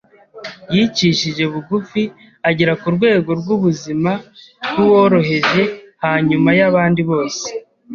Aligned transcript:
yicishije 0.73 1.43
bugufi 1.53 2.03
agera 2.49 2.73
ku 2.81 2.87
rwego 2.95 3.29
rw’ubuzima 3.41 4.11
bw’uworoheje 4.69 5.63
hanyuma 6.03 6.49
y’abandi 6.59 7.01
bose 7.09 7.45